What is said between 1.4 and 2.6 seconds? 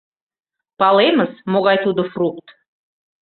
могай тудо фрукт.